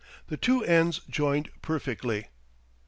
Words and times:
The 0.29 0.35
two 0.37 0.63
ends 0.65 1.01
joined 1.07 1.51
perfectly. 1.61 2.29